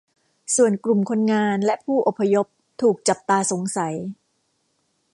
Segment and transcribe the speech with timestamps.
[0.55, 2.47] ส่วนกลุ่มคนงานและผู้อพยพ
[2.81, 3.95] ถูกจับตาสงสัย